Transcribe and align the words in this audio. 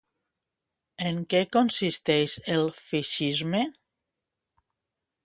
En 1.09 1.19
què 1.33 1.41
consisteix 1.57 2.39
el 2.55 2.65
fixisme? 2.79 3.63